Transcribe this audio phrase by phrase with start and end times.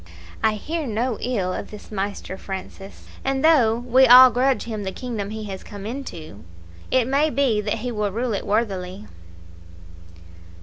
[0.43, 4.91] I hear no ill of this Maister Francis; and though we all grudge him the
[4.91, 6.43] kingdom he has come into,
[6.89, 9.05] it may be that he will rule it worthily."